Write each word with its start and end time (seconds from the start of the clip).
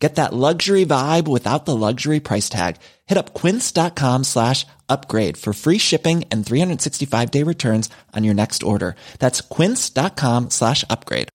Get 0.00 0.14
that 0.14 0.32
luxury 0.32 0.86
vibe 0.86 1.28
without 1.28 1.66
the 1.66 1.76
luxury 1.76 2.20
price 2.20 2.48
tag. 2.48 2.76
Hit 3.06 3.18
up 3.18 3.34
quince.com 3.34 4.24
slash 4.24 4.66
upgrade 4.88 5.36
for 5.36 5.52
free 5.52 5.78
shipping 5.78 6.24
and 6.32 6.44
365 6.44 7.30
day 7.30 7.44
returns 7.44 7.90
on 8.16 8.24
your 8.24 8.34
next 8.34 8.62
order. 8.62 8.96
That's 9.18 9.42
quince.com 9.42 10.50
slash 10.50 10.84
upgrade. 10.88 11.28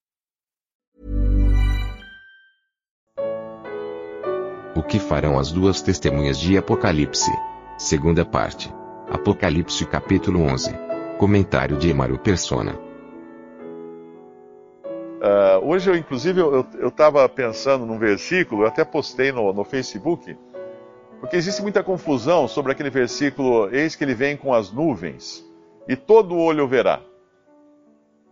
O 4.75 4.83
que 4.83 4.99
farão 4.99 5.39
as 5.39 5.53
duas 5.53 5.81
testemunhas 5.81 6.37
de 6.37 6.57
Apocalipse? 6.57 7.31
Segunda 7.77 8.25
parte. 8.25 8.69
Apocalipse 9.09 9.85
capítulo 9.85 10.41
11. 10.41 10.71
Comentário 11.17 11.77
de 11.77 11.89
Emaro 11.89 12.19
Persona. 12.19 12.84
Uh, 15.25 15.57
hoje, 15.65 15.89
eu, 15.89 15.95
inclusive, 15.95 16.39
eu 16.39 16.87
estava 16.87 17.27
pensando 17.27 17.83
num 17.83 17.97
versículo, 17.97 18.61
eu 18.61 18.67
até 18.67 18.85
postei 18.85 19.31
no, 19.31 19.51
no 19.51 19.63
Facebook, 19.63 20.37
porque 21.19 21.35
existe 21.35 21.63
muita 21.63 21.81
confusão 21.81 22.47
sobre 22.47 22.71
aquele 22.71 22.91
versículo: 22.91 23.67
Eis 23.73 23.95
que 23.95 24.03
ele 24.03 24.13
vem 24.13 24.37
com 24.37 24.53
as 24.53 24.71
nuvens, 24.71 25.43
e 25.87 25.95
todo 25.95 26.37
olho 26.37 26.67
verá. 26.67 27.01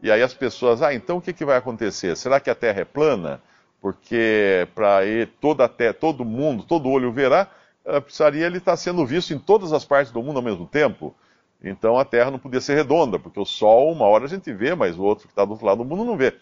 E 0.03 0.11
aí 0.11 0.21
as 0.21 0.35
pessoas, 0.35 0.83
ah, 0.83 0.93
então 0.93 1.17
o 1.17 1.21
que, 1.21 1.33
que 1.33 1.43
vai 1.43 1.57
acontecer? 1.57 2.15
Será 2.15 2.39
que 2.39 2.51
a 2.51 2.53
terra 2.53 2.81
é 2.81 2.85
plana? 2.85 3.41
Porque 3.81 4.67
para 4.75 4.99
toda 5.41 5.65
a 5.65 5.69
terra, 5.69 5.95
todo 5.95 6.23
mundo, 6.23 6.63
todo 6.63 6.89
olho 6.89 7.11
verá, 7.11 7.47
uh, 7.83 7.99
precisaria 8.03 8.45
ele 8.45 8.59
estar 8.59 8.73
tá 8.73 8.77
sendo 8.77 9.03
visto 9.03 9.33
em 9.33 9.39
todas 9.39 9.73
as 9.73 9.83
partes 9.83 10.13
do 10.13 10.21
mundo 10.21 10.37
ao 10.37 10.43
mesmo 10.43 10.67
tempo. 10.67 11.15
Então 11.63 11.97
a 11.97 12.05
terra 12.05 12.29
não 12.29 12.37
podia 12.37 12.61
ser 12.61 12.75
redonda, 12.75 13.17
porque 13.17 13.39
o 13.39 13.45
sol, 13.45 13.91
uma 13.91 14.05
hora 14.05 14.25
a 14.25 14.29
gente 14.29 14.53
vê, 14.53 14.75
mas 14.75 14.95
o 14.95 15.01
outro 15.01 15.25
que 15.25 15.31
está 15.31 15.43
do 15.43 15.53
outro 15.53 15.65
lado 15.65 15.79
do 15.79 15.85
mundo 15.85 16.05
não 16.05 16.15
vê. 16.15 16.35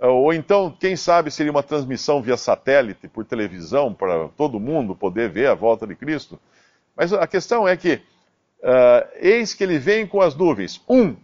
Ou 0.00 0.32
então, 0.32 0.74
quem 0.80 0.96
sabe, 0.96 1.30
seria 1.30 1.52
uma 1.52 1.62
transmissão 1.62 2.22
via 2.22 2.36
satélite, 2.36 3.06
por 3.06 3.22
televisão, 3.24 3.92
para 3.92 4.28
todo 4.30 4.58
mundo 4.58 4.96
poder 4.96 5.28
ver 5.28 5.48
a 5.48 5.54
volta 5.54 5.86
de 5.86 5.94
Cristo. 5.94 6.40
Mas 6.96 7.12
a 7.12 7.26
questão 7.26 7.68
é 7.68 7.76
que, 7.76 7.96
uh, 8.60 9.08
eis 9.16 9.52
que 9.52 9.62
ele 9.62 9.78
vem 9.78 10.06
com 10.06 10.22
as 10.22 10.34
nuvens. 10.34 10.82
Um, 10.88 11.14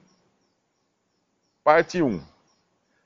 parte 1.64 2.02
1. 2.02 2.06
Um. 2.06 2.22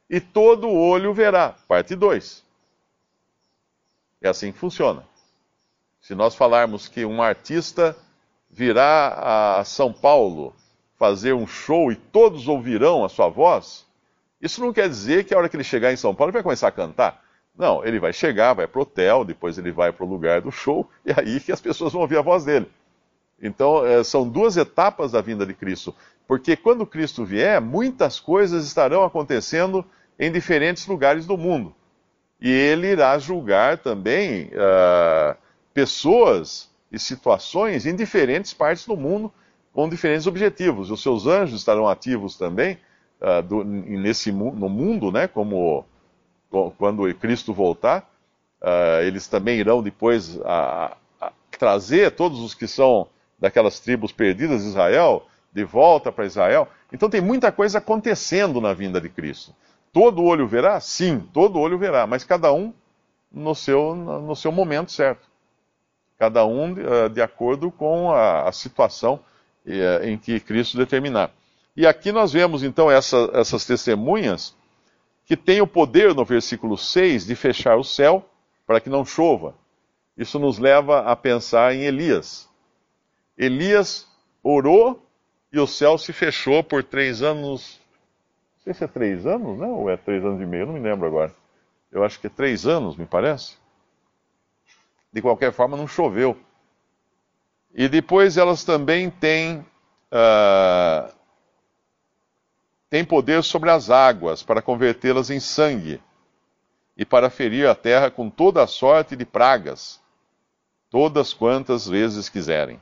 E 0.09 0.21
todo 0.21 0.69
olho 0.69 1.15
verá, 1.15 1.55
parte 1.69 1.95
2. 1.95 2.45
É 4.21 4.29
assim 4.29 4.51
que 4.51 4.59
funciona. 4.59 5.05
Se 6.01 6.17
nós 6.17 6.35
falarmos 6.35 6.89
que 6.89 7.05
um 7.05 7.23
artista 7.23 7.97
virá 8.51 9.59
a 9.61 9.65
São 9.65 9.93
Paulo 9.93 10.53
fazer 10.97 11.33
um 11.33 11.47
show 11.47 11.93
e 11.93 11.97
todos 11.97 12.49
ouvirão 12.49 13.05
a 13.05 13.09
sua 13.09 13.29
voz, 13.29 13.87
isso 14.41 14.61
não 14.61 14.73
quer 14.73 14.89
dizer 14.89 15.25
que 15.25 15.35
a 15.35 15.39
hora 15.39 15.49
que 15.49 15.57
ele 15.57 15.65
chegar 15.65 15.93
em 15.93 15.97
São 15.97 16.15
Paulo 16.15 16.31
ele 16.31 16.35
vai 16.35 16.43
começar 16.43 16.69
a 16.69 16.73
cantar. 16.73 17.23
Não, 17.57 17.85
ele 17.85 17.99
vai 17.99 18.13
chegar, 18.13 18.55
vai 18.55 18.67
para 18.67 18.79
o 18.79 18.83
hotel, 18.83 19.25
depois 19.25 19.59
ele 19.59 19.71
vai 19.71 19.93
para 19.93 20.05
o 20.05 20.09
lugar 20.09 20.41
do 20.41 20.51
show, 20.51 20.89
e 21.05 21.13
aí 21.15 21.41
que 21.41 21.53
as 21.53 21.61
pessoas 21.61 21.93
vão 21.93 22.03
ouvir 22.03 22.17
a 22.17 22.23
voz 22.23 22.45
dele. 22.45 22.67
Então, 23.43 23.85
é, 23.87 24.03
são 24.05 24.29
duas 24.29 24.57
etapas 24.57 25.13
da 25.13 25.21
vinda 25.21 25.47
de 25.47 25.55
Cristo. 25.55 25.95
Porque 26.27 26.57
quando 26.57 26.87
Cristo 26.87 27.25
vier, 27.25 27.61
muitas 27.61 28.21
coisas 28.21 28.67
estarão 28.67 29.03
acontecendo 29.03 29.85
em 30.19 30.31
diferentes 30.31 30.87
lugares 30.87 31.27
do 31.27 31.37
mundo. 31.37 31.75
E 32.41 32.51
ele 32.51 32.89
irá 32.89 33.19
julgar 33.19 33.79
também 33.79 34.47
uh, 34.47 35.37
pessoas 35.75 36.71
e 36.93 36.99
situações 36.99 37.87
em 37.87 37.95
diferentes 37.95 38.53
partes 38.53 38.87
do 38.87 38.97
mundo 38.97 39.33
com 39.73 39.89
diferentes 39.89 40.27
objetivos. 40.27 40.91
Os 40.91 41.03
seus 41.03 41.27
anjos 41.27 41.61
estarão 41.61 41.89
ativos 41.89 42.37
também 42.37 42.79
uh, 43.21 43.43
do, 43.43 43.65
nesse, 43.65 44.33
no 44.33 44.69
mundo, 44.69 45.13
né, 45.13 45.29
como 45.29 45.85
quando 46.79 47.13
Cristo 47.15 47.55
voltar, 47.55 48.11
uh, 48.61 49.03
eles 49.03 49.29
também 49.29 49.59
irão 49.59 49.83
depois 49.83 50.41
a, 50.45 50.97
a 51.21 51.33
trazer 51.59 52.11
todos 52.13 52.41
os 52.41 52.55
que 52.55 52.67
são 52.67 53.07
daquelas 53.39 53.81
tribos 53.81 54.13
perdidas 54.13 54.63
de 54.63 54.69
Israel 54.69 55.27
de 55.53 55.65
volta 55.65 56.13
para 56.13 56.27
Israel. 56.27 56.69
Então 56.93 57.09
tem 57.09 57.21
muita 57.21 57.51
coisa 57.53 57.79
acontecendo 57.79 58.61
na 58.61 58.73
vinda 58.73 59.01
de 59.01 59.09
Cristo. 59.09 59.55
Todo 59.93 60.23
olho 60.25 60.47
verá? 60.47 60.79
Sim, 60.81 61.21
todo 61.33 61.59
olho 61.59 61.79
verá, 61.79 62.07
mas 62.07 62.25
cada 62.25 62.53
um 62.53 62.73
no 63.33 63.55
seu, 63.55 63.95
no 63.95 64.37
seu 64.37 64.53
momento 64.53 64.93
certo. 64.93 65.29
Cada 66.19 66.45
um 66.45 66.75
de, 66.75 66.81
uh, 66.81 67.09
de 67.09 67.23
acordo 67.23 67.71
com 67.71 68.13
a, 68.13 68.49
a 68.49 68.53
situação 68.53 69.21
uh, 69.67 70.05
em 70.05 70.19
que 70.19 70.39
Cristo 70.39 70.77
determinar. 70.77 71.31
E 71.77 71.87
aqui 71.87 72.13
nós 72.13 72.33
vemos 72.33 72.63
então 72.63 72.91
essa, 72.91 73.31
essas 73.35 73.65
testemunhas 73.65 74.57
que 75.25 75.37
têm 75.37 75.61
o 75.61 75.67
poder, 75.67 76.15
no 76.15 76.25
versículo 76.25 76.77
6, 76.77 77.27
de 77.27 77.37
fechar 77.37 77.77
o 77.77 77.85
céu 77.85 78.29
para 78.67 78.81
que 78.81 78.91
não 78.91 79.05
chova. 79.05 79.55
Isso 80.17 80.39
nos 80.39 80.59
leva 80.59 81.01
a 81.01 81.15
pensar 81.15 81.75
em 81.75 81.83
Elias. 81.83 82.49
Elias 83.39 84.09
orou 84.43 85.07
e 85.53 85.59
o 85.59 85.67
céu 85.67 85.97
se 85.97 86.13
fechou 86.13 86.63
por 86.63 86.83
três 86.83 87.23
anos. 87.23 87.81
Não 88.57 88.65
sei 88.65 88.75
se 88.75 88.85
é 88.85 88.87
três 88.87 89.25
anos, 89.25 89.59
né? 89.59 89.67
Ou 89.67 89.89
é 89.89 89.97
três 89.97 90.25
anos 90.25 90.41
e 90.41 90.47
meio, 90.47 90.67
não 90.67 90.75
me 90.75 90.81
lembro 90.81 91.07
agora. 91.07 91.35
Eu 91.91 92.05
acho 92.05 92.21
que 92.21 92.27
é 92.27 92.31
três 92.31 92.67
anos, 92.67 92.97
me 92.97 93.07
parece. 93.07 93.57
De 95.13 95.23
qualquer 95.23 95.53
forma, 95.53 95.77
não 95.77 95.89
choveu. 95.89 96.37
E 97.75 97.89
depois 97.89 98.37
elas 98.37 98.65
também 98.65 99.11
têm 99.11 99.65
uh, 100.13 101.20
tem 102.91 103.05
poder 103.05 103.45
sobre 103.45 103.71
as 103.71 103.89
águas 103.89 104.43
para 104.43 104.61
convertê-las 104.61 105.31
em 105.31 105.39
sangue 105.39 106.03
e 106.97 107.07
para 107.07 107.31
ferir 107.31 107.69
a 107.69 107.75
terra 107.75 108.11
com 108.11 108.29
toda 108.29 108.63
a 108.63 108.67
sorte 108.67 109.15
de 109.15 109.25
pragas, 109.25 110.01
todas 110.91 111.33
quantas 111.33 111.87
vezes 111.87 112.29
quiserem. 112.29 112.81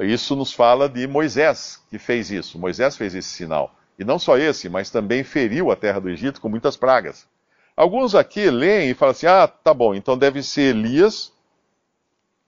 Isso 0.00 0.34
nos 0.34 0.52
fala 0.52 0.88
de 0.88 1.06
Moisés, 1.06 1.80
que 1.88 1.98
fez 1.98 2.30
isso. 2.30 2.58
Moisés 2.58 2.96
fez 2.96 3.14
esse 3.14 3.28
sinal. 3.28 3.72
E 3.96 4.04
não 4.04 4.18
só 4.18 4.36
esse, 4.36 4.68
mas 4.68 4.90
também 4.90 5.22
feriu 5.22 5.70
a 5.70 5.76
terra 5.76 6.00
do 6.00 6.08
Egito 6.08 6.40
com 6.40 6.48
muitas 6.48 6.76
pragas. 6.76 7.28
Alguns 7.76 8.14
aqui 8.14 8.50
leem 8.50 8.90
e 8.90 8.94
falam 8.94 9.12
assim: 9.12 9.26
ah, 9.26 9.46
tá 9.46 9.72
bom, 9.72 9.94
então 9.94 10.18
deve 10.18 10.42
ser 10.42 10.74
Elias 10.74 11.32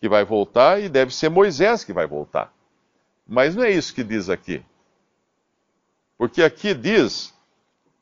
que 0.00 0.08
vai 0.08 0.24
voltar 0.24 0.80
e 0.80 0.88
deve 0.88 1.14
ser 1.14 1.28
Moisés 1.28 1.84
que 1.84 1.92
vai 1.92 2.06
voltar. 2.06 2.52
Mas 3.26 3.54
não 3.54 3.62
é 3.62 3.70
isso 3.70 3.94
que 3.94 4.02
diz 4.02 4.28
aqui. 4.28 4.64
Porque 6.16 6.42
aqui 6.42 6.74
diz 6.74 7.34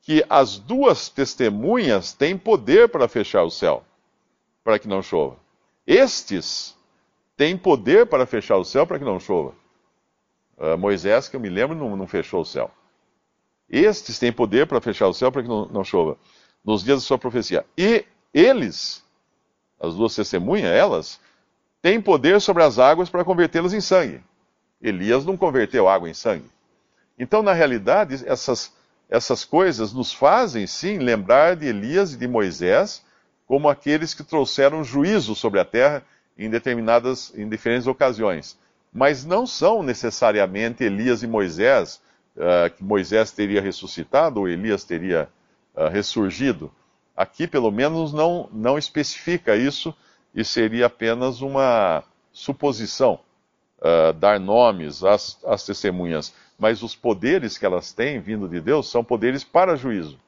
que 0.03 0.25
as 0.29 0.59
duas 0.59 1.09
testemunhas 1.09 2.13
têm 2.13 2.37
poder 2.37 2.89
para 2.89 3.09
fechar 3.09 3.43
o 3.43 3.51
céu, 3.51 3.83
para 4.63 4.79
que 4.79 4.87
não 4.87 5.03
chova. 5.03 5.37
Estes 5.87 6.77
têm 7.37 7.57
poder 7.57 8.07
para 8.07 8.27
fechar 8.27 8.57
o 8.57 8.65
céu 8.65 8.87
para 8.87 8.99
que 8.99 9.05
não 9.05 9.19
chova. 9.19 9.55
Uh, 10.57 10.79
Moisés, 10.79 11.29
que 11.29 11.37
eu 11.37 11.41
me 11.41 11.49
lembro, 11.49 11.77
não, 11.77 11.97
não, 11.97 12.07
fechou 12.07 12.43
o 12.43 12.45
céu. 12.45 12.71
Estes 13.69 14.19
têm 14.19 14.33
poder 14.33 14.67
para 14.67 14.81
fechar 14.81 15.09
o 15.09 15.15
céu 15.15 15.33
para 15.33 15.43
que 15.43 15.49
não, 15.49 15.67
não 15.67 15.83
chova, 15.83 16.17
nos 16.65 16.85
dias 16.85 17.01
da 17.01 17.07
sua 17.07 17.19
profecia. 17.19 17.67
E 17.77 18.05
eles, 18.33 19.05
as 19.81 19.95
duas 19.95 20.15
testemunhas, 20.15 20.71
elas, 20.71 21.21
têm 21.83 22.01
poder 22.01 22.41
sobre 22.41 22.63
as 22.63 22.79
águas 22.79 23.11
para 23.11 23.25
convertê-las 23.25 23.73
em 23.73 23.81
sangue. 23.81 24.23
Elias 24.81 25.25
não 25.25 25.37
converteu 25.37 25.89
água 25.89 26.09
em 26.09 26.15
sangue. 26.15 26.54
Então, 27.19 27.43
na 27.43 27.53
realidade, 27.53 28.23
essas, 28.27 28.73
essas 29.09 29.45
coisas 29.45 29.93
nos 29.93 30.13
fazem, 30.13 30.67
sim, 30.67 30.99
lembrar 30.99 31.57
de 31.57 31.67
Elias 31.67 32.13
e 32.13 32.17
de 32.17 32.27
Moisés 32.27 33.05
como 33.47 33.69
aqueles 33.69 34.15
que 34.15 34.25
trouxeram 34.25 34.83
juízo 34.83 35.35
sobre 35.35 35.61
a 35.61 35.65
terra 35.65 36.03
em 36.37 36.51
determinadas, 36.51 37.33
em 37.37 37.49
diferentes 37.49 37.87
ocasiões. 37.87 38.59
Mas 38.93 39.25
não 39.25 39.47
são 39.47 39.83
necessariamente 39.83 40.83
Elias 40.83 41.23
e 41.23 41.27
Moisés, 41.27 42.01
uh, 42.37 42.71
que 42.71 42.83
Moisés 42.83 43.31
teria 43.31 43.61
ressuscitado 43.61 44.41
ou 44.41 44.49
Elias 44.49 44.85
teria 44.85 45.29
uh, 45.75 45.89
ressurgido. 45.89 46.71
Aqui, 47.17 47.47
pelo 47.47 47.71
menos, 47.71 48.13
não, 48.13 48.49
não 48.53 48.77
especifica 48.79 49.57
isso 49.57 49.95
e 50.35 50.45
seria 50.45 50.87
apenas 50.87 51.41
uma 51.41 52.03
suposição, 52.33 53.21
uh, 53.79 54.13
dar 54.15 54.41
nomes 54.41 55.05
às, 55.05 55.39
às 55.45 55.65
testemunhas 55.65 56.33
mas 56.59 56.83
os 56.83 56.95
poderes 56.95 57.59
que 57.59 57.67
elas 57.67 57.93
têm 57.93 58.21
vindo 58.21 58.49
de 58.49 58.61
Deus 58.61 58.89
são 58.91 59.05
poderes 59.05 59.45
para 59.45 59.77
juízo, 59.77 60.19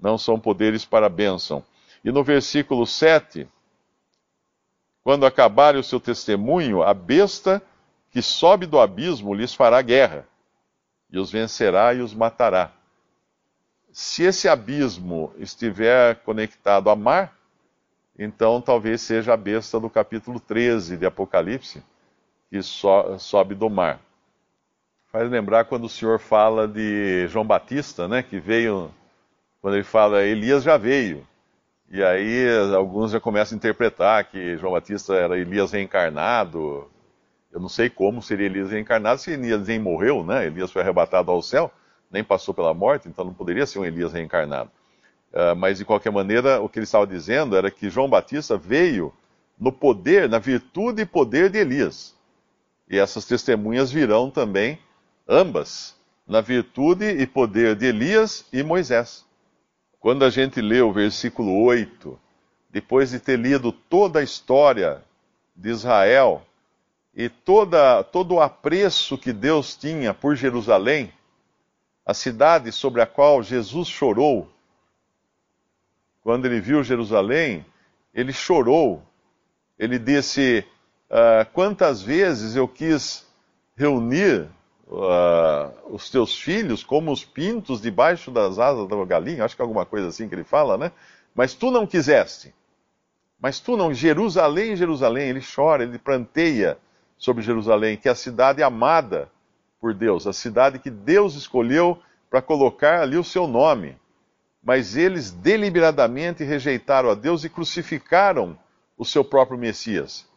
não 0.00 0.16
são 0.16 0.38
poderes 0.38 0.84
para 0.84 1.08
bênção. 1.08 1.64
E 2.04 2.12
no 2.12 2.22
versículo 2.22 2.86
7, 2.86 3.48
quando 5.02 5.26
acabarem 5.26 5.80
o 5.80 5.84
seu 5.84 5.98
testemunho, 5.98 6.82
a 6.82 6.94
besta 6.94 7.62
que 8.10 8.22
sobe 8.22 8.66
do 8.66 8.78
abismo 8.78 9.34
lhes 9.34 9.54
fará 9.54 9.80
guerra, 9.82 10.26
e 11.10 11.18
os 11.18 11.30
vencerá 11.30 11.94
e 11.94 12.00
os 12.00 12.14
matará. 12.14 12.72
se 13.90 14.22
esse 14.22 14.48
abismo 14.48 15.32
estiver 15.38 16.16
conectado 16.22 16.88
a 16.90 16.94
mar, 16.94 17.36
então 18.18 18.60
talvez 18.60 19.00
seja 19.00 19.32
a 19.32 19.36
besta 19.36 19.80
do 19.80 19.88
capítulo 19.88 20.38
13 20.38 20.96
de 20.96 21.06
Apocalipse, 21.06 21.82
que 22.50 22.62
so, 22.62 23.18
sobe 23.18 23.54
do 23.54 23.68
mar. 23.68 24.00
Faz 25.10 25.30
lembrar 25.30 25.64
quando 25.64 25.84
o 25.84 25.88
Senhor 25.88 26.18
fala 26.18 26.68
de 26.68 27.26
João 27.28 27.44
Batista, 27.44 28.06
né, 28.06 28.22
que 28.22 28.38
veio, 28.38 28.90
quando 29.62 29.74
ele 29.74 29.84
fala 29.84 30.22
Elias 30.22 30.62
já 30.62 30.76
veio. 30.76 31.26
E 31.90 32.02
aí 32.02 32.46
alguns 32.76 33.12
já 33.12 33.18
começam 33.18 33.56
a 33.56 33.58
interpretar 33.58 34.22
que 34.24 34.58
João 34.58 34.74
Batista 34.74 35.14
era 35.14 35.38
Elias 35.38 35.72
reencarnado. 35.72 36.86
Eu 37.50 37.58
não 37.58 37.70
sei 37.70 37.88
como 37.88 38.20
seria 38.20 38.44
Elias 38.44 38.70
reencarnado 38.70 39.18
se 39.18 39.30
Elias 39.30 39.66
nem 39.66 39.78
morreu, 39.78 40.22
né? 40.22 40.46
Elias 40.46 40.70
foi 40.70 40.82
arrebatado 40.82 41.30
ao 41.30 41.40
céu, 41.40 41.72
nem 42.10 42.22
passou 42.22 42.52
pela 42.52 42.74
morte, 42.74 43.08
então 43.08 43.24
não 43.24 43.32
poderia 43.32 43.64
ser 43.64 43.78
um 43.78 43.86
Elias 43.86 44.12
reencarnado. 44.12 44.70
Uh, 45.32 45.56
mas 45.56 45.78
de 45.78 45.86
qualquer 45.86 46.12
maneira, 46.12 46.60
o 46.60 46.68
que 46.68 46.78
ele 46.78 46.84
estava 46.84 47.06
dizendo 47.06 47.56
era 47.56 47.70
que 47.70 47.88
João 47.88 48.10
Batista 48.10 48.58
veio 48.58 49.10
no 49.58 49.72
poder, 49.72 50.28
na 50.28 50.38
virtude 50.38 51.00
e 51.00 51.06
poder 51.06 51.48
de 51.48 51.56
Elias. 51.56 52.14
E 52.90 52.98
essas 52.98 53.24
testemunhas 53.24 53.90
virão 53.90 54.30
também 54.30 54.78
ambas 55.28 55.94
na 56.26 56.40
virtude 56.40 57.04
e 57.04 57.26
poder 57.26 57.76
de 57.76 57.86
Elias 57.86 58.46
e 58.52 58.62
Moisés. 58.62 59.24
Quando 60.00 60.24
a 60.24 60.30
gente 60.30 60.60
lê 60.60 60.80
o 60.80 60.92
versículo 60.92 61.62
8, 61.64 62.18
depois 62.70 63.10
de 63.10 63.18
ter 63.18 63.38
lido 63.38 63.72
toda 63.72 64.20
a 64.20 64.22
história 64.22 65.02
de 65.54 65.70
Israel 65.70 66.46
e 67.14 67.28
toda, 67.28 68.02
todo 68.04 68.36
o 68.36 68.40
apreço 68.40 69.18
que 69.18 69.32
Deus 69.32 69.76
tinha 69.76 70.14
por 70.14 70.36
Jerusalém, 70.36 71.12
a 72.06 72.14
cidade 72.14 72.72
sobre 72.72 73.02
a 73.02 73.06
qual 73.06 73.42
Jesus 73.42 73.88
chorou, 73.88 74.48
quando 76.22 76.46
ele 76.46 76.60
viu 76.60 76.82
Jerusalém, 76.84 77.64
ele 78.12 78.32
chorou. 78.32 79.02
Ele 79.78 79.98
disse: 79.98 80.62
ah, 81.10 81.46
Quantas 81.52 82.02
vezes 82.02 82.54
eu 82.54 82.68
quis 82.68 83.26
reunir 83.76 84.48
uh, 84.88 85.94
os 85.94 86.10
teus 86.10 86.38
filhos 86.38 86.82
como 86.82 87.12
os 87.12 87.24
pintos 87.24 87.80
debaixo 87.80 88.30
das 88.30 88.58
asas 88.58 88.88
da 88.88 89.04
galinha, 89.04 89.44
acho 89.44 89.54
que 89.54 89.62
é 89.62 89.64
alguma 89.64 89.86
coisa 89.86 90.08
assim 90.08 90.28
que 90.28 90.34
ele 90.34 90.44
fala, 90.44 90.76
né? 90.76 90.92
Mas 91.34 91.54
tu 91.54 91.70
não 91.70 91.86
quiseste. 91.86 92.54
Mas 93.40 93.60
tu 93.60 93.76
não, 93.76 93.94
Jerusalém, 93.94 94.74
Jerusalém, 94.74 95.28
ele 95.28 95.40
chora, 95.40 95.84
ele 95.84 95.98
planteia 95.98 96.76
sobre 97.16 97.42
Jerusalém, 97.42 97.96
que 97.96 98.08
é 98.08 98.12
a 98.12 98.16
cidade 98.16 98.62
amada 98.62 99.30
por 99.80 99.94
Deus, 99.94 100.26
a 100.26 100.32
cidade 100.32 100.78
que 100.78 100.90
Deus 100.90 101.34
escolheu 101.34 102.00
para 102.28 102.42
colocar 102.42 103.00
ali 103.00 103.16
o 103.16 103.24
seu 103.24 103.46
nome. 103.46 103.96
Mas 104.62 104.96
eles 104.96 105.30
deliberadamente 105.30 106.42
rejeitaram 106.42 107.10
a 107.10 107.14
Deus 107.14 107.44
e 107.44 107.48
crucificaram 107.48 108.58
o 108.96 109.04
seu 109.04 109.24
próprio 109.24 109.56
Messias. 109.56 110.27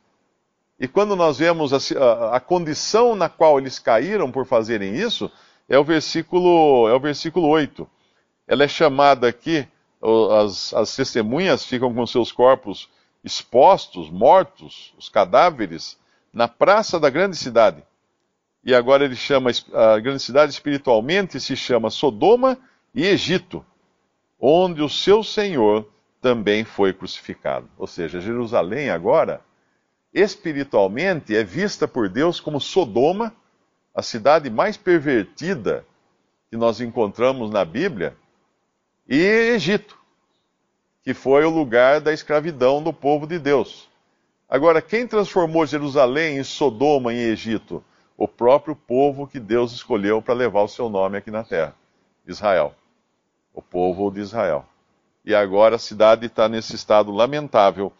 E 0.81 0.87
quando 0.87 1.15
nós 1.15 1.37
vemos 1.37 1.71
a, 1.73 2.35
a, 2.35 2.39
condição 2.39 3.15
na 3.15 3.29
qual 3.29 3.59
eles 3.59 3.77
caíram 3.77 4.31
por 4.31 4.47
fazerem 4.47 4.95
isso, 4.95 5.31
é 5.69 5.77
o 5.77 5.83
versículo, 5.83 6.89
é 6.89 6.93
o 6.95 6.99
versículo 6.99 7.47
8. 7.49 7.87
Ela 8.47 8.63
é 8.63 8.67
chamada 8.67 9.27
aqui, 9.27 9.67
as, 10.41 10.73
as 10.73 10.95
testemunhas 10.95 11.63
ficam 11.63 11.93
com 11.93 12.03
seus 12.07 12.31
corpos 12.31 12.89
expostos, 13.23 14.09
mortos, 14.09 14.91
os 14.97 15.07
cadáveres, 15.07 15.99
na 16.33 16.47
praça 16.47 16.99
da 16.99 17.11
grande 17.11 17.37
cidade. 17.37 17.83
E 18.63 18.73
agora 18.73 19.05
ele 19.05 19.15
chama 19.15 19.51
a 19.71 19.99
grande 19.99 20.23
cidade 20.23 20.51
espiritualmente 20.51 21.39
se 21.39 21.55
chama 21.55 21.91
Sodoma 21.91 22.57
e 22.95 23.05
Egito, 23.05 23.63
onde 24.39 24.81
o 24.81 24.89
seu 24.89 25.23
Senhor 25.23 25.87
também 26.19 26.63
foi 26.63 26.91
crucificado. 26.91 27.69
Ou 27.77 27.85
seja, 27.85 28.19
Jerusalém 28.19 28.89
agora 28.89 29.41
espiritualmente 30.13 31.35
é 31.35 31.43
vista 31.43 31.87
por 31.87 32.09
Deus 32.09 32.39
como 32.39 32.59
Sodoma, 32.59 33.33
a 33.93 34.01
cidade 34.01 34.49
mais 34.49 34.77
pervertida 34.77 35.85
que 36.49 36.57
nós 36.57 36.81
encontramos 36.81 37.49
na 37.49 37.63
Bíblia, 37.63 38.15
e 39.07 39.17
Egito, 39.17 39.97
que 41.03 41.13
foi 41.13 41.43
o 41.45 41.49
lugar 41.49 41.99
da 42.01 42.13
escravidão 42.13 42.81
do 42.83 42.93
povo 42.93 43.25
de 43.25 43.39
Deus. 43.39 43.89
Agora, 44.47 44.81
quem 44.81 45.07
transformou 45.07 45.65
Jerusalém 45.65 46.37
em 46.37 46.43
Sodoma 46.43 47.13
em 47.13 47.17
Egito? 47.17 47.83
O 48.17 48.27
próprio 48.27 48.75
povo 48.75 49.25
que 49.25 49.39
Deus 49.39 49.71
escolheu 49.71 50.21
para 50.21 50.33
levar 50.33 50.61
o 50.61 50.67
seu 50.67 50.89
nome 50.89 51.17
aqui 51.17 51.31
na 51.31 51.43
terra, 51.43 51.73
Israel. 52.27 52.75
O 53.53 53.61
povo 53.61 54.11
de 54.11 54.19
Israel. 54.19 54.65
E 55.23 55.33
agora 55.33 55.77
a 55.77 55.79
cidade 55.79 56.25
está 56.25 56.49
nesse 56.49 56.75
estado 56.75 57.11
lamentável 57.11 57.93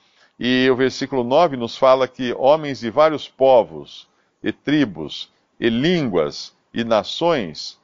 e 0.44 0.68
o 0.72 0.76
versículo 0.76 1.24
9 1.24 1.56
nos 1.56 1.78
fala 1.78 2.08
que 2.08 2.34
homens 2.34 2.80
de 2.80 2.90
vários 2.90 3.28
povos, 3.28 4.10
e 4.42 4.52
tribos, 4.52 5.32
e 5.60 5.70
línguas, 5.70 6.52
e 6.74 6.84
nações, 6.84 7.80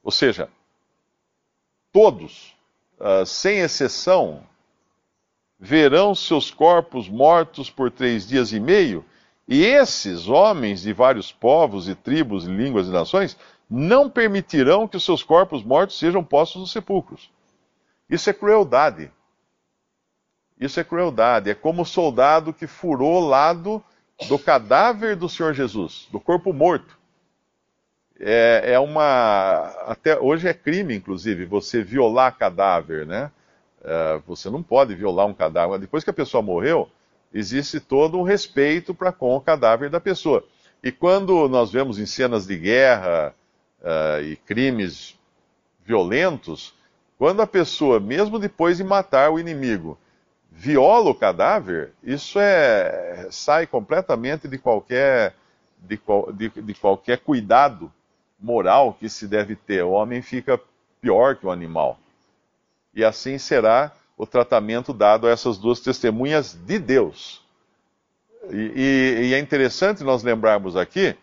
ou 0.00 0.12
seja, 0.12 0.48
todos, 1.92 2.54
uh, 3.00 3.26
sem 3.26 3.58
exceção, 3.58 4.44
verão 5.58 6.14
seus 6.14 6.48
corpos 6.48 7.08
mortos 7.08 7.68
por 7.68 7.90
três 7.90 8.24
dias 8.24 8.52
e 8.52 8.60
meio, 8.60 9.04
e 9.48 9.64
esses 9.64 10.28
homens 10.28 10.82
de 10.82 10.92
vários 10.92 11.32
povos 11.32 11.88
e 11.88 11.96
tribos, 11.96 12.46
e 12.46 12.50
línguas 12.52 12.86
e 12.86 12.92
nações 12.92 13.36
não 13.68 14.08
permitirão 14.08 14.86
que 14.86 14.96
os 14.96 15.04
seus 15.04 15.24
corpos 15.24 15.64
mortos 15.64 15.98
sejam 15.98 16.22
postos 16.22 16.60
nos 16.60 16.70
sepulcros. 16.70 17.32
Isso 18.08 18.30
é 18.30 18.32
crueldade. 18.32 19.10
Isso 20.60 20.78
é 20.78 20.84
crueldade. 20.84 21.48
É 21.48 21.54
como 21.54 21.82
o 21.82 21.86
soldado 21.86 22.52
que 22.52 22.66
furou 22.66 23.22
o 23.22 23.26
lado 23.26 23.82
do 24.28 24.38
cadáver 24.38 25.16
do 25.16 25.28
Senhor 25.28 25.54
Jesus, 25.54 26.06
do 26.12 26.20
corpo 26.20 26.52
morto. 26.52 26.98
É, 28.18 28.74
é, 28.74 28.78
uma. 28.78 29.72
Até 29.86 30.20
hoje 30.20 30.46
é 30.46 30.52
crime, 30.52 30.94
inclusive, 30.94 31.46
você 31.46 31.82
violar 31.82 32.36
cadáver, 32.36 33.06
né? 33.06 33.30
É, 33.82 34.20
você 34.26 34.50
não 34.50 34.62
pode 34.62 34.94
violar 34.94 35.26
um 35.26 35.32
cadáver. 35.32 35.78
Depois 35.78 36.04
que 36.04 36.10
a 36.10 36.12
pessoa 36.12 36.42
morreu, 36.42 36.90
existe 37.32 37.80
todo 37.80 38.18
um 38.18 38.22
respeito 38.22 38.94
para 38.94 39.10
com 39.10 39.34
o 39.34 39.40
cadáver 39.40 39.88
da 39.88 39.98
pessoa. 39.98 40.44
E 40.82 40.92
quando 40.92 41.48
nós 41.48 41.70
vemos 41.70 41.98
em 41.98 42.04
cenas 42.04 42.46
de 42.46 42.56
guerra 42.56 43.34
uh, 43.80 44.22
e 44.22 44.36
crimes 44.36 45.18
violentos, 45.84 46.74
quando 47.18 47.40
a 47.40 47.46
pessoa, 47.46 48.00
mesmo 48.00 48.38
depois 48.38 48.78
de 48.78 48.84
matar 48.84 49.30
o 49.30 49.38
inimigo, 49.38 49.98
viola 50.50 51.10
o 51.10 51.14
cadáver, 51.14 51.92
isso 52.02 52.38
é 52.38 53.28
sai 53.30 53.66
completamente 53.66 54.48
de 54.48 54.58
qualquer 54.58 55.34
de, 55.78 55.98
de, 56.34 56.62
de, 56.62 56.74
qualquer 56.74 57.18
cuidado 57.18 57.90
moral 58.38 58.92
que 58.92 59.08
se 59.08 59.26
deve 59.26 59.56
ter. 59.56 59.82
O 59.82 59.90
homem 59.90 60.20
fica 60.20 60.60
pior 61.00 61.36
que 61.36 61.46
o 61.46 61.50
animal. 61.50 61.98
E 62.94 63.04
assim 63.04 63.38
será 63.38 63.92
o 64.16 64.26
tratamento 64.26 64.92
dado 64.92 65.26
a 65.26 65.30
essas 65.30 65.56
duas 65.56 65.80
testemunhas 65.80 66.52
de 66.52 66.78
Deus. 66.78 67.42
E, 68.50 68.72
e, 68.76 69.28
e 69.28 69.34
é 69.34 69.38
interessante 69.38 70.04
nós 70.04 70.22
lembrarmos 70.22 70.76
aqui 70.76 71.16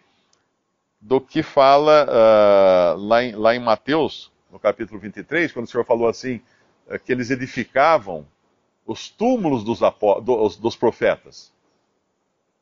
do 0.99 1.21
que 1.21 1.43
fala 1.43 2.05
uh, 2.05 2.99
lá, 2.99 3.23
em, 3.23 3.35
lá 3.35 3.55
em 3.55 3.59
Mateus, 3.59 4.31
no 4.51 4.57
capítulo 4.57 4.99
23, 4.99 5.51
quando 5.51 5.67
o 5.67 5.69
Senhor 5.69 5.83
falou 5.83 6.07
assim, 6.07 6.41
uh, 6.87 6.97
que 6.97 7.11
eles 7.11 7.29
edificavam 7.29 8.25
os 8.87 9.09
túmulos 9.09 9.65
dos, 9.65 9.79
dos, 10.23 10.55
dos 10.55 10.75
profetas. 10.75 11.51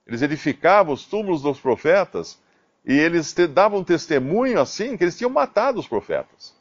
Eles 0.08 0.24
edificavam 0.24 0.94
os 0.94 1.06
túmulos 1.06 1.44
dos 1.44 1.60
profetas 1.60 2.40
e 2.84 2.94
eles 2.94 3.32
te, 3.32 3.48
davam 3.48 3.84
testemunho 3.84 4.60
assim 4.60 4.98
que 4.98 5.04
eles 5.04 5.18
tinham 5.18 5.30
matado 5.30 5.80
os 5.80 5.88
profetas. 5.88 6.54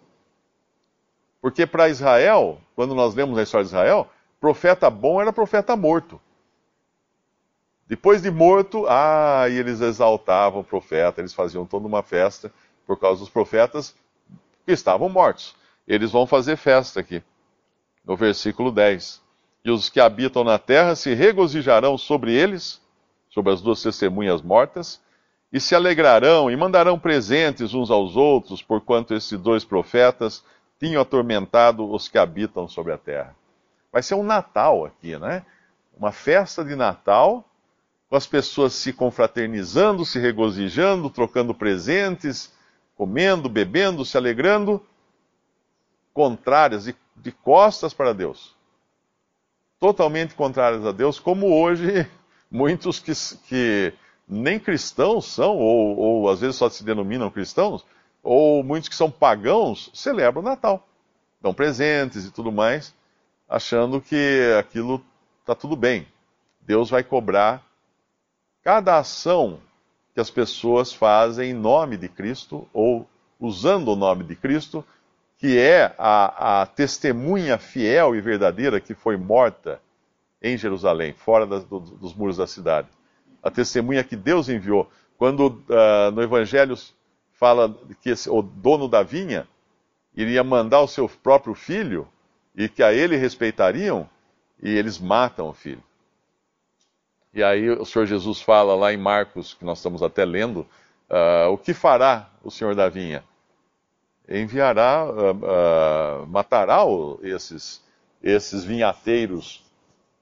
Porque 1.40 1.66
para 1.66 1.88
Israel, 1.88 2.60
quando 2.76 2.94
nós 2.94 3.14
lemos 3.14 3.38
a 3.38 3.42
história 3.42 3.64
de 3.64 3.70
Israel, 3.70 4.08
profeta 4.38 4.90
bom 4.90 5.20
era 5.20 5.32
profeta 5.32 5.74
morto. 5.74 6.20
Depois 7.86 8.22
de 8.22 8.30
morto, 8.30 8.86
ah, 8.88 9.46
e 9.48 9.58
eles 9.58 9.80
exaltavam 9.80 10.60
o 10.60 10.64
profeta, 10.64 11.20
eles 11.20 11.34
faziam 11.34 11.66
toda 11.66 11.86
uma 11.86 12.02
festa 12.02 12.52
por 12.86 12.98
causa 12.98 13.20
dos 13.20 13.28
profetas 13.28 13.94
que 14.64 14.72
estavam 14.72 15.08
mortos. 15.08 15.54
Eles 15.86 16.10
vão 16.10 16.26
fazer 16.26 16.56
festa 16.56 17.00
aqui, 17.00 17.22
no 18.04 18.16
versículo 18.16 18.70
10 18.70 19.23
e 19.64 19.70
os 19.70 19.88
que 19.88 19.98
habitam 19.98 20.44
na 20.44 20.58
terra 20.58 20.94
se 20.94 21.14
regozijarão 21.14 21.96
sobre 21.96 22.34
eles, 22.34 22.82
sobre 23.30 23.52
as 23.52 23.62
duas 23.62 23.82
testemunhas 23.82 24.42
mortas, 24.42 25.00
e 25.50 25.58
se 25.58 25.74
alegrarão 25.74 26.50
e 26.50 26.56
mandarão 26.56 26.98
presentes 26.98 27.72
uns 27.72 27.90
aos 27.90 28.16
outros, 28.16 28.62
porquanto 28.62 29.14
esses 29.14 29.40
dois 29.40 29.64
profetas 29.64 30.44
tinham 30.78 31.00
atormentado 31.00 31.90
os 31.90 32.08
que 32.08 32.18
habitam 32.18 32.68
sobre 32.68 32.92
a 32.92 32.98
terra. 32.98 33.34
Vai 33.90 34.02
ser 34.02 34.16
um 34.16 34.22
Natal 34.22 34.84
aqui, 34.84 35.16
né? 35.16 35.46
Uma 35.96 36.12
festa 36.12 36.64
de 36.64 36.74
Natal, 36.74 37.48
com 38.10 38.16
as 38.16 38.26
pessoas 38.26 38.74
se 38.74 38.92
confraternizando, 38.92 40.04
se 40.04 40.18
regozijando, 40.18 41.08
trocando 41.08 41.54
presentes, 41.54 42.52
comendo, 42.96 43.48
bebendo, 43.48 44.04
se 44.04 44.16
alegrando, 44.16 44.84
contrárias, 46.12 46.84
de, 46.84 46.94
de 47.16 47.32
costas 47.32 47.94
para 47.94 48.12
Deus. 48.12 48.54
Totalmente 49.84 50.34
contrárias 50.34 50.86
a 50.86 50.92
Deus, 50.92 51.20
como 51.20 51.60
hoje 51.60 52.10
muitos 52.50 52.98
que, 52.98 53.12
que 53.46 53.92
nem 54.26 54.58
cristãos 54.58 55.26
são, 55.26 55.58
ou, 55.58 55.98
ou 55.98 56.30
às 56.30 56.40
vezes 56.40 56.56
só 56.56 56.70
se 56.70 56.82
denominam 56.82 57.28
cristãos, 57.30 57.84
ou 58.22 58.64
muitos 58.64 58.88
que 58.88 58.94
são 58.94 59.10
pagãos, 59.10 59.90
celebram 59.92 60.40
o 60.40 60.44
Natal. 60.44 60.88
Dão 61.38 61.52
presentes 61.52 62.24
e 62.24 62.30
tudo 62.30 62.50
mais, 62.50 62.94
achando 63.46 64.00
que 64.00 64.56
aquilo 64.58 65.04
está 65.40 65.54
tudo 65.54 65.76
bem. 65.76 66.08
Deus 66.62 66.88
vai 66.88 67.04
cobrar 67.04 67.62
cada 68.62 68.96
ação 68.96 69.60
que 70.14 70.20
as 70.20 70.30
pessoas 70.30 70.94
fazem 70.94 71.50
em 71.50 71.52
nome 71.52 71.98
de 71.98 72.08
Cristo 72.08 72.66
ou 72.72 73.06
usando 73.38 73.88
o 73.88 73.96
nome 73.96 74.24
de 74.24 74.34
Cristo, 74.34 74.82
que 75.44 75.58
é 75.58 75.94
a, 75.98 76.62
a 76.62 76.66
testemunha 76.66 77.58
fiel 77.58 78.16
e 78.16 78.20
verdadeira 78.22 78.80
que 78.80 78.94
foi 78.94 79.14
morta 79.14 79.78
em 80.40 80.56
Jerusalém, 80.56 81.12
fora 81.12 81.46
das, 81.46 81.62
do, 81.64 81.80
dos 81.80 82.14
muros 82.14 82.38
da 82.38 82.46
cidade. 82.46 82.88
A 83.42 83.50
testemunha 83.50 84.02
que 84.02 84.16
Deus 84.16 84.48
enviou. 84.48 84.90
Quando 85.18 85.48
uh, 85.48 86.10
no 86.14 86.22
Evangelho 86.22 86.74
fala 87.32 87.78
que 88.00 88.08
esse, 88.08 88.30
o 88.30 88.40
dono 88.40 88.88
da 88.88 89.02
vinha 89.02 89.46
iria 90.16 90.42
mandar 90.42 90.80
o 90.80 90.88
seu 90.88 91.06
próprio 91.06 91.54
filho 91.54 92.08
e 92.56 92.66
que 92.66 92.82
a 92.82 92.94
ele 92.94 93.14
respeitariam, 93.14 94.08
e 94.62 94.70
eles 94.70 94.98
matam 94.98 95.50
o 95.50 95.52
filho. 95.52 95.84
E 97.34 97.42
aí 97.42 97.68
o 97.68 97.84
Senhor 97.84 98.06
Jesus 98.06 98.40
fala 98.40 98.74
lá 98.74 98.94
em 98.94 98.96
Marcos, 98.96 99.52
que 99.52 99.66
nós 99.66 99.76
estamos 99.76 100.02
até 100.02 100.24
lendo, 100.24 100.60
uh, 101.10 101.50
o 101.52 101.58
que 101.58 101.74
fará 101.74 102.30
o 102.42 102.50
Senhor 102.50 102.74
da 102.74 102.88
vinha? 102.88 103.22
Enviará, 104.28 105.04
uh, 105.04 106.22
uh, 106.22 106.26
matará 106.26 106.84
o, 106.84 107.18
esses, 107.22 107.82
esses 108.22 108.64
vinhateiros 108.64 109.62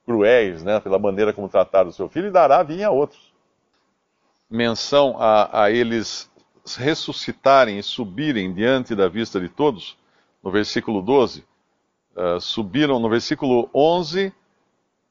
cruéis, 0.05 0.63
né, 0.63 0.81
pela 0.81 0.99
maneira 0.99 1.33
como 1.33 1.49
trataram 1.49 1.91
o 1.91 1.93
seu 1.93 2.09
filho, 2.09 2.29
e 2.29 2.31
dará 2.31 2.63
vinha 2.63 2.89
a 2.89 2.91
outros. 2.91 3.33
Menção 4.51 5.17
a, 5.19 5.65
a 5.65 5.71
eles 5.71 6.31
ressuscitarem 6.77 7.79
e 7.79 7.83
subirem 7.83 8.53
diante 8.53 8.95
da 8.95 9.09
vista 9.09 9.41
de 9.41 9.49
todos, 9.49 9.97
no 10.43 10.51
versículo 10.51 11.01
12, 11.01 11.45
subiram 12.41 13.01
no 13.01 13.09
versículo 13.09 13.71
11 13.75 14.33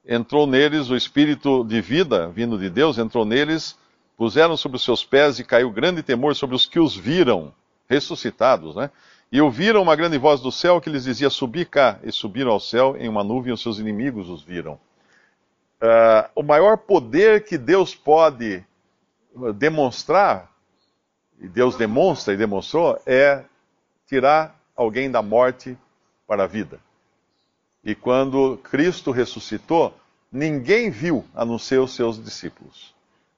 entrou 0.06 0.48
neles 0.48 0.90
o 0.90 0.96
espírito 0.96 1.64
de 1.64 1.82
vida 1.82 2.28
vindo 2.30 2.58
de 2.58 2.70
Deus, 2.70 2.98
entrou 2.98 3.26
neles, 3.26 3.78
puseram 4.18 4.58
sobre 4.58 4.78
os 4.78 4.84
seus 4.84 5.04
pés 5.04 5.40
e 5.40 5.44
caiu 5.44 5.72
grande 5.72 6.04
temor 6.04 6.36
sobre 6.36 6.56
os 6.56 6.66
que 6.66 6.80
os 6.80 6.96
viram, 6.96 7.54
ressuscitados, 7.92 8.76
né? 8.76 8.90
E 9.32 9.42
ouviram 9.42 9.82
uma 9.82 9.96
grande 9.96 10.18
voz 10.18 10.40
do 10.40 10.52
céu 10.52 10.80
que 10.80 10.90
lhes 10.90 11.04
dizia: 11.04 11.30
Subi 11.30 11.66
cá, 11.66 12.00
e 12.04 12.12
subiram 12.12 12.52
ao 12.52 12.60
céu 12.60 12.96
em 12.98 13.10
uma 13.10 13.24
nuvem, 13.24 13.52
e 13.52 13.54
os 13.54 13.62
seus 13.62 13.80
inimigos 13.80 14.30
os 14.30 14.42
viram. 14.42 14.80
Uh, 15.82 16.30
o 16.36 16.44
maior 16.44 16.78
poder 16.78 17.44
que 17.44 17.58
Deus 17.58 17.94
pode 17.94 18.64
demonstrar, 19.56 20.52
e 21.40 21.48
Deus 21.48 21.76
demonstra 21.76 22.34
e 22.34 22.38
demonstrou, 22.38 23.02
é 23.06 23.44
tirar 24.08 24.60
alguém 24.76 25.10
da 25.10 25.22
morte 25.22 25.78
para 26.28 26.44
a 26.44 26.48
vida. 26.48 26.80
E 27.84 27.96
quando 27.96 28.58
Cristo 28.58 29.12
ressuscitou, 29.12 29.94
ninguém 30.32 30.90
viu 30.92 31.26
a 31.34 31.44
não 31.44 31.58
ser 31.58 31.80
os 31.80 31.96
seus 31.96 32.24
discípulos. 32.24 32.94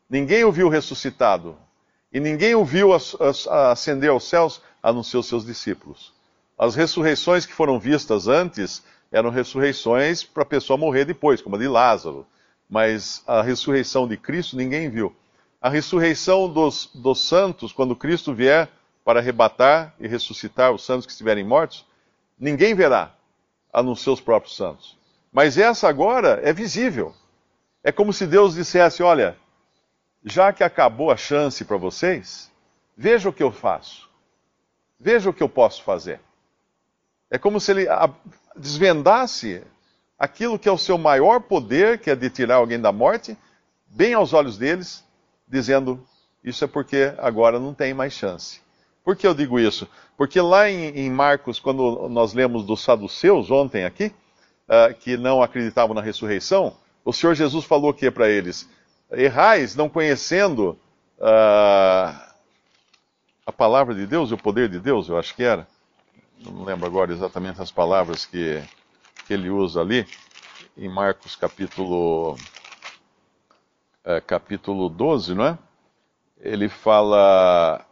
Ninguém 0.10 0.44
o 0.44 0.52
viu 0.52 0.70
ressuscitado. 0.70 1.56
E 2.14 2.20
ninguém 2.20 2.54
o 2.54 2.64
viu 2.64 2.92
ascender 3.72 4.12
aos 4.12 4.26
céus 4.26 4.62
a 4.84 4.94
não 4.94 5.02
ser 5.02 5.18
os 5.18 5.26
seus 5.26 5.44
discípulos. 5.44 6.14
As 6.58 6.76
ressurreições 6.76 7.46
que 7.46 7.54
foram 7.54 7.80
vistas 7.80 8.28
antes 8.28 8.84
eram 9.12 9.32
ressurreições 9.32 10.24
para 10.24 10.44
a 10.44 10.46
pessoa 10.46 10.78
morrer 10.78 11.06
depois, 11.06 11.42
como 11.42 11.56
a 11.56 11.60
de 11.60 11.68
Lázaro. 11.68 12.26
Mas 12.70 13.24
a 13.26 13.42
ressurreição 13.42 14.08
de 14.08 14.16
Cristo 14.16 14.56
ninguém 14.56 14.90
viu. 14.90 15.16
A 15.60 15.70
ressurreição 15.70 16.48
dos, 16.48 16.90
dos 16.94 17.20
santos, 17.20 17.74
quando 17.74 17.96
Cristo 17.96 18.34
vier 18.34 18.70
para 19.04 19.20
arrebatar 19.20 19.96
e 20.00 20.08
ressuscitar 20.08 20.72
os 20.72 20.86
santos 20.86 21.06
que 21.06 21.12
estiverem 21.12 21.44
mortos, 21.44 21.86
ninguém 22.40 22.76
verá, 22.76 23.12
a 23.72 23.82
nos 23.82 24.02
seus 24.02 24.22
próprios 24.22 24.56
santos. 24.56 24.98
Mas 25.32 25.58
essa 25.58 25.90
agora 25.90 26.40
é 26.44 26.54
visível. 26.54 27.14
É 27.84 27.92
como 27.92 28.14
se 28.14 28.28
Deus 28.28 28.54
dissesse: 28.54 29.02
olha, 29.02 29.36
já 30.24 30.54
que 30.54 30.64
acabou 30.64 31.12
a 31.12 31.18
chance 31.18 31.66
para 31.66 31.78
vocês, 31.78 32.52
veja 32.96 33.30
o 33.30 33.34
que 33.34 33.44
eu 33.44 33.52
faço. 33.52 34.10
Veja 35.00 35.30
o 35.30 35.34
que 35.34 35.44
eu 35.44 35.50
posso 35.50 35.84
fazer. 35.84 36.20
É 37.30 37.38
como 37.38 37.60
se 37.60 37.72
ele 37.72 37.88
desvendasse 38.56 39.62
aquilo 40.18 40.58
que 40.58 40.70
é 40.70 40.72
o 40.72 40.78
seu 40.78 40.98
maior 40.98 41.42
poder, 41.42 42.00
que 42.00 42.10
é 42.10 42.16
de 42.16 42.30
tirar 42.30 42.56
alguém 42.56 42.80
da 42.80 42.92
morte, 42.92 43.38
bem 43.86 44.14
aos 44.14 44.32
olhos 44.32 44.58
deles, 44.58 45.04
dizendo: 45.48 46.06
Isso 46.44 46.64
é 46.64 46.68
porque 46.68 47.14
agora 47.18 47.60
não 47.60 47.74
tem 47.74 47.94
mais 47.94 48.14
chance. 48.14 48.62
Por 49.04 49.18
que 49.18 49.28
eu 49.28 49.34
digo 49.34 49.60
isso? 49.60 49.88
Porque 50.16 50.40
lá 50.40 50.70
em, 50.70 50.98
em 50.98 51.10
Marcos, 51.10 51.60
quando 51.60 52.08
nós 52.08 52.34
lemos 52.34 52.66
dos 52.66 52.82
saduceus 52.82 53.52
ontem 53.52 53.84
aqui, 53.84 54.14
uh, 54.70 54.94
que 55.00 55.18
não 55.18 55.42
acreditavam 55.42 55.94
na 55.94 56.02
ressurreição, 56.02 56.78
o 57.04 57.12
Senhor 57.12 57.36
Jesus 57.36 57.66
falou 57.66 57.90
o 57.90 57.94
que 57.94 58.10
para 58.10 58.30
eles? 58.30 58.70
Errais 59.14 59.76
não 59.76 59.90
conhecendo 59.90 60.78
uh, 61.20 62.34
a 63.46 63.52
palavra 63.52 63.94
de 63.94 64.06
Deus 64.06 64.32
e 64.32 64.34
o 64.34 64.38
poder 64.38 64.70
de 64.70 64.80
Deus, 64.80 65.10
eu 65.10 65.18
acho 65.18 65.36
que 65.36 65.44
era. 65.44 65.68
Não 66.40 66.64
lembro 66.64 66.86
agora 66.86 67.12
exatamente 67.12 67.62
as 67.62 67.72
palavras 67.72 68.26
que, 68.26 68.62
que 69.26 69.34
ele 69.34 69.50
usa 69.50 69.82
ali, 69.82 70.06
em 70.78 70.90
Marcos 70.90 71.36
capítulo, 71.36 72.34
uh, 72.34 74.22
capítulo 74.26 74.90
12, 74.90 75.36
não 75.36 75.46
é? 75.46 75.58
Ele 76.40 76.68
fala 76.68 77.86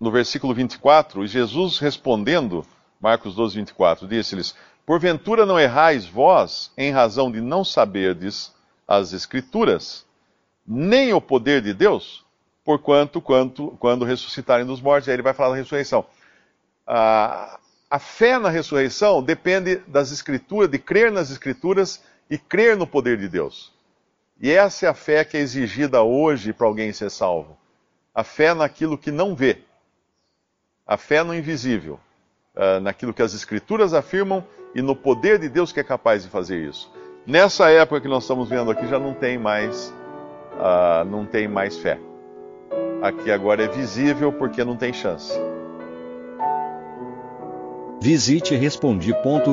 no 0.00 0.10
versículo 0.10 0.54
24, 0.54 1.24
e 1.24 1.28
Jesus 1.28 1.78
respondendo, 1.78 2.64
Marcos 3.00 3.34
12, 3.34 3.56
24, 3.56 4.08
disse-lhes: 4.08 4.54
Porventura 4.86 5.44
não 5.44 5.58
errais 5.58 6.06
vós 6.06 6.72
em 6.76 6.90
razão 6.90 7.30
de 7.30 7.40
não 7.40 7.64
saberdes 7.64 8.54
as 8.86 9.12
Escrituras, 9.12 10.06
nem 10.68 11.14
o 11.14 11.20
poder 11.20 11.62
de 11.62 11.72
Deus, 11.72 12.24
porquanto 12.62 13.20
quanto, 13.20 13.76
quando 13.80 14.04
ressuscitarem 14.04 14.66
dos 14.66 14.80
mortos, 14.80 15.08
aí 15.08 15.14
ele 15.14 15.22
vai 15.22 15.32
falar 15.32 15.50
da 15.50 15.56
ressurreição. 15.56 16.04
A, 16.86 17.58
a 17.90 17.98
fé 17.98 18.38
na 18.38 18.50
ressurreição 18.50 19.22
depende 19.22 19.76
das 19.86 20.12
Escrituras, 20.12 20.70
de 20.70 20.78
crer 20.78 21.10
nas 21.10 21.30
Escrituras 21.30 22.02
e 22.28 22.36
crer 22.36 22.76
no 22.76 22.86
poder 22.86 23.16
de 23.16 23.28
Deus. 23.28 23.72
E 24.40 24.50
essa 24.50 24.86
é 24.86 24.88
a 24.88 24.94
fé 24.94 25.24
que 25.24 25.36
é 25.36 25.40
exigida 25.40 26.02
hoje 26.02 26.52
para 26.52 26.66
alguém 26.66 26.92
ser 26.92 27.10
salvo. 27.10 27.56
A 28.14 28.22
fé 28.22 28.52
naquilo 28.52 28.98
que 28.98 29.10
não 29.10 29.34
vê 29.34 29.62
a 30.88 30.96
fé 30.96 31.22
no 31.22 31.34
invisível, 31.34 32.00
uh, 32.56 32.80
naquilo 32.80 33.12
que 33.12 33.20
as 33.20 33.34
Escrituras 33.34 33.92
afirmam 33.92 34.42
e 34.74 34.80
no 34.80 34.96
poder 34.96 35.38
de 35.38 35.46
Deus 35.46 35.70
que 35.70 35.80
é 35.80 35.84
capaz 35.84 36.22
de 36.22 36.30
fazer 36.30 36.66
isso. 36.66 36.90
Nessa 37.26 37.68
época 37.70 38.00
que 38.00 38.08
nós 38.08 38.24
estamos 38.24 38.48
vendo 38.48 38.70
aqui 38.70 38.88
já 38.88 38.98
não 38.98 39.12
tem 39.12 39.36
mais, 39.36 39.92
uh, 40.58 41.04
não 41.04 41.24
tem 41.24 41.48
mais 41.48 41.78
fé. 41.78 41.98
Aqui 43.02 43.30
agora 43.30 43.62
é 43.64 43.68
visível 43.68 44.32
porque 44.32 44.64
não 44.64 44.76
tem 44.76 44.92
chance. 44.92 45.32
Visite 48.00 48.54
respondi.com.br. 48.54 49.48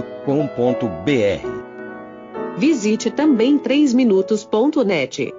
Visite 2.58 3.12
também 3.12 3.58
3minutos.net. 3.60 5.34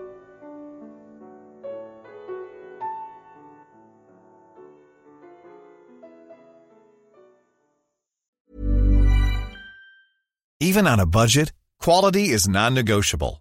Even 10.61 10.87
on 10.87 11.01
a 11.01 11.07
budget, 11.07 11.53
quality 11.79 12.31
is 12.31 12.49
non-negotiable. 12.49 13.41